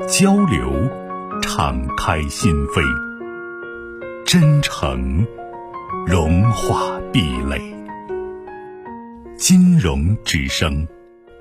[0.00, 0.72] 交流，
[1.40, 2.82] 敞开心扉；
[4.24, 5.26] 真诚，
[6.06, 7.60] 融化壁垒。
[9.36, 10.86] 金融之声，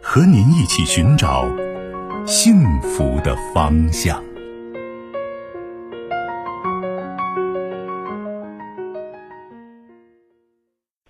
[0.01, 1.47] 和您一起寻找
[2.25, 4.23] 幸福的方向。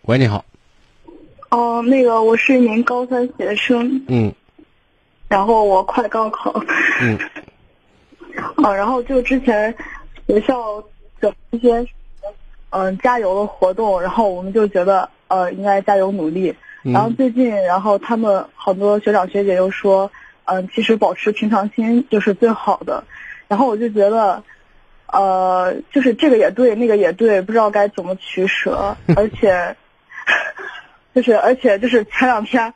[0.04, 0.44] 喂，你好。
[1.50, 4.04] 哦，那个，我是一名高三学生。
[4.08, 4.34] 嗯。
[5.32, 6.54] 然后我快高考。
[7.02, 7.18] 嗯。
[8.64, 9.76] 啊，然后就之前
[10.28, 10.82] 学校
[11.20, 11.86] 的一些
[12.70, 16.56] 嗯加油的活动，然后我们就觉得呃应该加油努力。
[16.84, 20.10] 然后最近，然后他们好多学长学姐又说，
[20.46, 23.04] 嗯，其实保持平常心就是最好的。
[23.48, 24.42] 然后我就觉得，
[25.08, 28.96] 呃，就是这个也对，那个也对，不知道该怎么取舍。
[29.16, 29.76] 而且，
[31.14, 32.74] 就是而且就是前两天，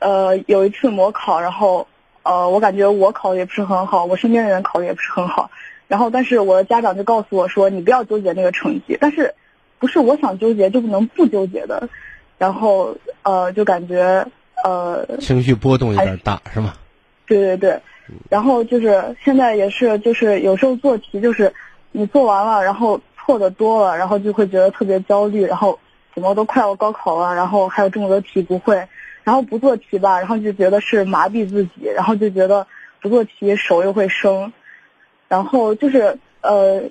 [0.00, 1.86] 呃，有一次模考，然后。
[2.22, 5.50] 呃，我感觉我考的也不是很好，我身边的人考的也不是很好，
[5.88, 9.34] 然后但是我的家长就告诉我说，你不要纠结那个成绩，但是
[9.78, 11.88] 不是我想纠结就不能不纠结的，
[12.36, 14.26] 然后呃就感觉
[14.62, 16.74] 呃情绪波动有点大是吗？
[17.26, 17.80] 对对对，
[18.28, 21.54] 然后就是现在也是就是有时候做题就是
[21.90, 25.78] 你做完了，然后错的多了，然后就会觉得特别焦虑，然后
[26.14, 28.86] 怎么都快要高考了，然后还有这么多题不会。
[29.30, 32.66] 然后不做题吧，然后就觉得是麻痹自己，然后就觉得
[33.00, 34.52] 不做题手又会生，
[35.28, 36.82] 然后就是呃，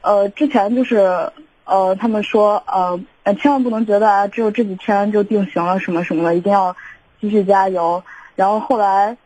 [0.00, 1.30] 呃，之前就是
[1.64, 3.00] 呃，他们说呃，
[3.36, 6.74] 千万不能觉得啊，只有这几天就定型了什么什么的，一定要
[7.20, 8.02] 继续加油。
[8.34, 9.16] 然后后来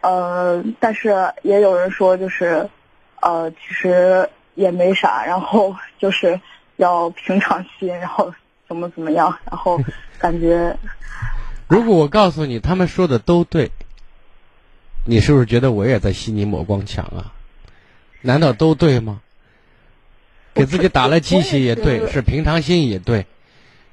[0.00, 2.68] 呃，但是也有人说就是
[3.20, 6.40] 呃，其实也没啥，然后 就是
[6.74, 8.34] 要平常心，然后
[8.66, 9.78] 怎么怎么样，然后
[10.18, 10.76] 感觉。
[11.68, 13.70] 如果我告诉你他们说的都对，
[15.04, 17.32] 你是不是觉得我也在吸你抹光墙啊？
[18.20, 19.20] 难道都对吗？
[20.54, 23.26] 给自己打了鸡血也对，是平常心也对。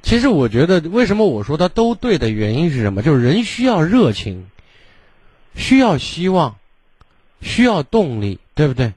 [0.04, 3.02] 其实我觉得，为什么我说他都对的原因是什么？
[3.02, 4.48] 就是人需要热情，
[5.56, 6.58] 需要希望，
[7.42, 8.94] 需要动力，对不对？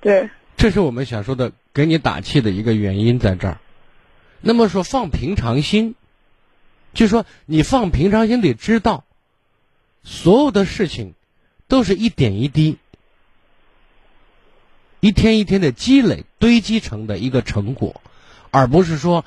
[0.00, 0.30] 对。
[0.56, 3.58] 这是我们想说的，给你打气的一个原因在这儿。
[4.40, 5.94] 那么说，放平常心。
[6.94, 9.04] 就说你放平常心，得知道，
[10.04, 11.14] 所有的事情
[11.66, 12.76] 都是一点一滴、
[15.00, 18.00] 一天一天的积累堆积成的一个成果，
[18.50, 19.24] 而不是说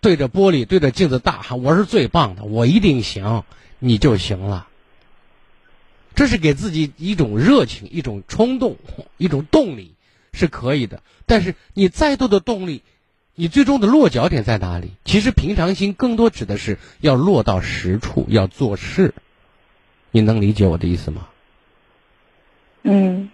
[0.00, 3.44] 对着玻璃、对着镜子大喊“我是最棒的，我一定行”，
[3.78, 4.66] 你就行了。
[6.14, 8.76] 这是给自己一种热情、一种冲动、
[9.18, 9.94] 一种动力
[10.32, 11.02] 是可以的。
[11.26, 12.82] 但是你再多的动力。
[13.42, 14.92] 你最终的落脚点在哪里？
[15.04, 19.14] 其实平常心更多指的是要落到实处，要做事。
[20.12, 21.26] 你能理解我的意思吗？
[22.84, 23.30] 嗯，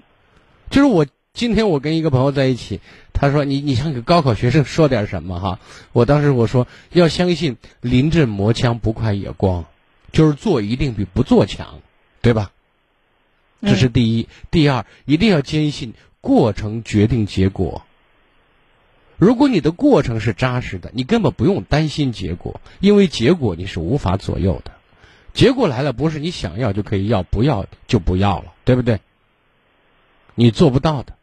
[0.70, 1.04] 就是我
[1.34, 2.80] 今天我跟一个朋友在一起，
[3.12, 5.60] 他说你你想给高考学生说点什么哈？
[5.92, 9.66] 我当时我说要相信临阵磨枪不快也光，
[10.10, 11.82] 就是做一定比不做强，
[12.22, 12.50] 对吧？
[13.60, 15.92] 这是第一，第二一定要坚信
[16.22, 17.84] 过程决定结果。
[19.18, 24.72] 如果你的过程是扎实的，你根本不用担心结果，因为结果你是无法左右的。
[25.34, 29.00] 结果来了，不是你想要就可以要，不要就不要了，对不对？
[30.34, 31.14] 你做不到的。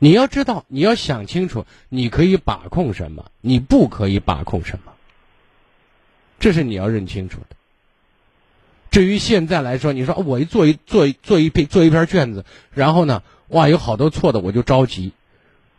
[0.00, 4.92] 你要知道，你要想清楚，你可以把控什么，你不可以把控什么。
[6.40, 7.56] 这是你要认清楚的。
[8.90, 15.12] 至于现在来说，你说我一做一做一做一篇做一篇卷子，然后呢，哇，有好多错的，我就着急。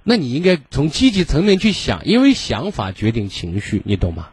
[0.10, 4.32] 那你应该从积极层面去想，因为想法决定情绪，你懂吗？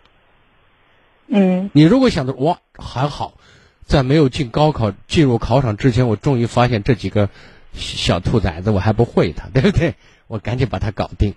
[1.26, 1.70] 嗯。
[1.74, 3.36] 你如果想着哇还好，
[3.84, 7.28] 在没有进高考、进入考场之前，我终于发现这几个
[7.74, 9.96] 小兔崽子我还不会它， 对不对？
[10.28, 11.34] 我赶紧把它搞定，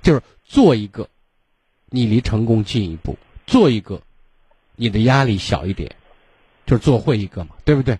[0.00, 1.08] 就是做一个，
[1.90, 3.16] 你离成功近一步；
[3.48, 4.02] 做一个，
[4.76, 5.96] 你的压力小一点，
[6.66, 7.98] 就是做会一个嘛，对不对？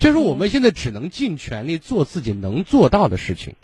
[0.00, 3.54] 就是我们现在只能尽全力做自己能做到的事情，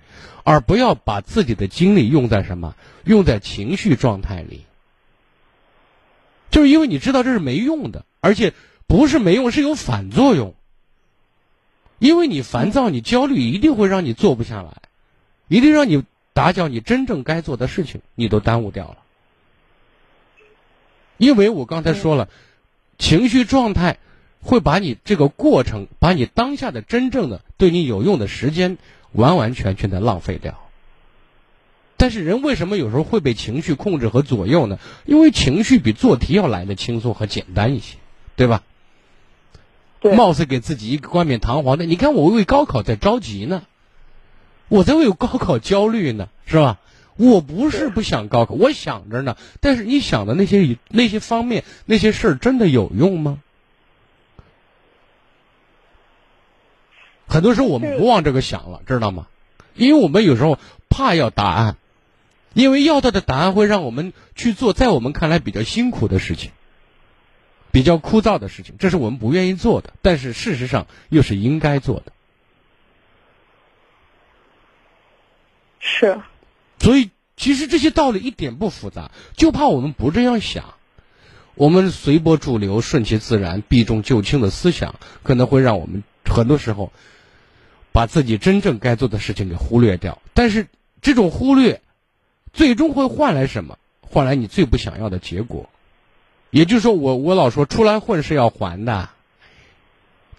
[0.44, 2.76] 而不要把自己的精力用在什么？
[3.04, 4.64] 用在情绪状态里。
[6.50, 8.52] 就是因为你知道这是没用的，而且
[8.86, 10.54] 不是没用，是有反作用。
[11.98, 14.82] 因为你烦躁、你焦虑，一定会让你做不下来，
[15.48, 16.04] 一定让你
[16.34, 18.98] 打搅你真正该做的事情，你都耽误掉了。
[21.16, 22.28] 因为我刚才说了，
[22.98, 23.96] 情绪状态
[24.46, 28.78] 会把你这个过程，把你当下的真正的对你有用的时间，
[29.12, 30.58] 完完全全的浪费掉。
[31.98, 34.78] 但是人为什么有时候会被情绪控制和左右呢？
[35.04, 37.96] 因为情绪比做题要来的轻松和简单一些，
[38.36, 38.62] 对吧？
[40.00, 40.14] 对。
[40.14, 43.64] 貌似给自己一个冠冕堂皇的，你看我为高考在着急呢，
[44.68, 46.78] 我在为高考焦虑呢，是吧？
[47.16, 49.36] 我不是不想高考，我想着呢。
[49.60, 53.40] 但是你想的那些那些方面那些事儿真的有用吗？
[57.36, 59.26] 很多时候我们不往这个想了，知道吗？
[59.74, 61.76] 因为我们有时候怕要答案。
[62.54, 66.52] 因为要到的答案会让我们去做在我们看来比较辛苦的事情，
[67.70, 72.12] 比较枯燥的事情，这是我们不愿意做的，但是事实上又是应该做的。
[75.80, 76.18] 是。
[76.78, 80.72] 所以，其实这些道理一点不复杂，就怕我们不这样想，
[81.54, 86.90] 我们随波逐流、顺其自然、避重就轻的思想，可能会让我们很多时候
[87.96, 90.20] 把自己真正该做的事情给忽略掉。
[90.34, 90.66] 但是，
[91.00, 91.80] 这种忽略。
[92.52, 93.78] 最终会换来什么？
[94.02, 95.70] 换来你最不想要的结果。
[96.50, 99.08] 也就是说，我我老说出来混是要还的。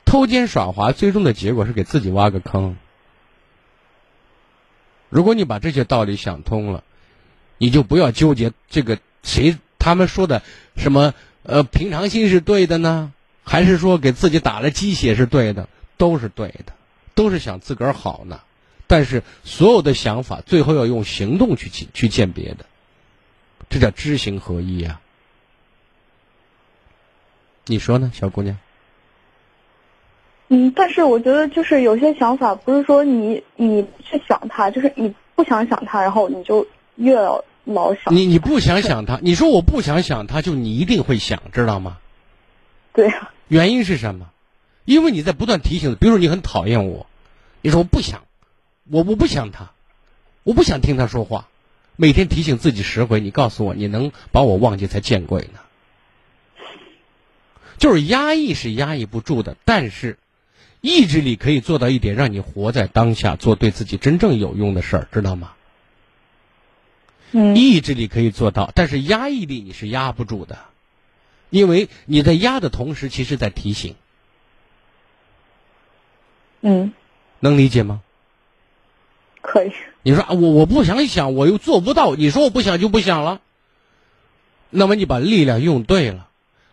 [0.06, 2.78] 偷奸耍滑，最终的结果是给自己挖个坑。
[5.10, 6.84] 如果你把这些道理想通了，
[7.58, 10.44] 你就不要纠结这个谁他们说的
[10.76, 13.12] 什么呃平常心是对的呢，
[13.44, 15.68] 还是说给自己打了鸡血是对的？
[15.98, 16.74] 都是对的，
[17.18, 18.40] 都是想自个儿好呢。
[18.90, 22.66] 但是所有的想法最后要用行动去去去鉴别的，
[23.70, 25.02] 这叫知行合一啊！
[27.66, 28.58] 你说呢，小姑娘？
[30.48, 36.66] 嗯，但是我觉得就是有些想法不是说你你去想它，就是你不想想它，然后你就
[36.96, 37.20] 越
[37.66, 38.16] 老想。
[38.16, 41.98] 你你不想想它，你说我不想想它，就你一定会想，知道吗？
[42.94, 43.32] 对呀。
[43.50, 44.30] 原因是什么？
[44.88, 47.08] 因为你在不断提醒，比如说你很讨厌我，
[47.62, 48.24] 你说我不想。
[48.90, 49.72] 我我不想他，
[50.44, 51.50] 我不想听他说话，
[51.98, 53.20] 每天提醒自己十回。
[53.20, 55.60] 你告诉我，你能把我忘记才见鬼呢？
[57.78, 60.18] 就是压抑是压抑不住的，但是
[60.80, 65.52] 意志力可以做到一点，让你活在当下，做对自己真正有用的事儿，知道吗？
[67.34, 67.58] 嗯。
[67.58, 70.60] 意志力可以做到，但是压抑力你是压不住的，
[71.50, 73.96] 因为你在压的同时，其实在提醒。
[76.62, 76.94] 嗯。
[77.40, 78.02] 能理解吗？
[79.42, 79.72] 可以。
[80.02, 82.16] 你说啊，我我不想想，我又做不到。
[82.16, 83.42] 你说我不想就不想了。
[84.70, 86.28] 那么你把力量用对了，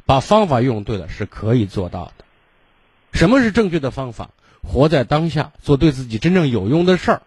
[0.07, 2.25] 把方法用对了，是可以做到的。
[3.13, 4.31] 什么是正确的方法？
[4.63, 7.23] 活在当下，做对自己真正有用的事儿。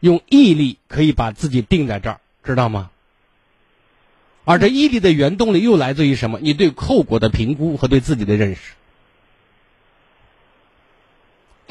[0.00, 2.90] 用毅力可以把自己定在这儿，知道吗？
[4.44, 6.40] 而这毅力的原动力又来自于什么？
[6.40, 8.72] 你对后果的评估和对自己的认识。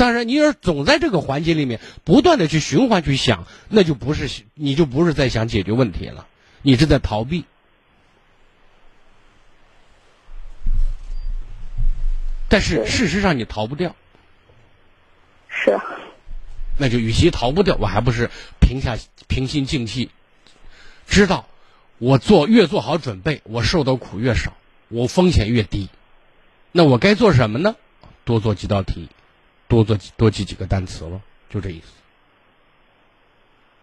[0.02, 6.26] 当然，你要是总在这个环节里面不断的去循环去想，那就不是你就不是在想解决问题了，
[6.64, 7.46] 你是在逃避。
[12.50, 13.96] 但是事实上你逃不掉。
[15.48, 15.80] 是。
[16.80, 20.10] 那就与其逃不掉，我还不是平下平心静气，
[21.06, 21.46] 知道
[22.00, 25.90] 我做越做好准备，我受的苦越少，我风险越低。
[26.72, 27.76] 那我该做什么呢？
[28.26, 29.08] 多做几道题。
[29.72, 31.88] 多做多记几个单词了，就这意思。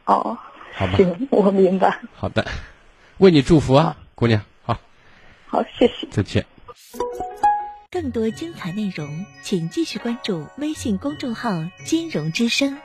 [0.05, 0.37] 哦，
[0.75, 1.99] 好吧，行，我明白。
[2.15, 2.47] 好的，
[3.17, 4.79] 为你祝福啊，姑娘，好。
[5.47, 6.07] 好，谢谢。
[6.11, 6.45] 再见。
[7.91, 11.51] 更多精彩内容，请继续关注微信公众号
[11.87, 12.79] “金融之声”。